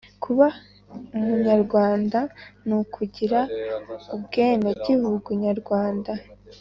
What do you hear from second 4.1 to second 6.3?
Ubwenegihugu Nyarwanda